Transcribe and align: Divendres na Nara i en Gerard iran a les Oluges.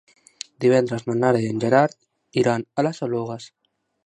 Divendres 0.63 1.05
na 1.09 1.15
Nara 1.19 1.43
i 1.43 1.49
en 1.51 1.61
Gerard 1.65 2.41
iran 2.45 2.67
a 2.83 2.89
les 2.89 3.05
Oluges. 3.11 3.49